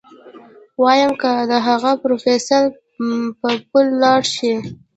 ويم 0.83 1.11
که 1.21 1.29
اغه 1.67 1.91
د 1.95 1.99
پروفيسر 2.03 2.63
په 3.39 3.49
پل 3.69 3.85
لاړ 4.03 4.21
شي. 4.35 4.53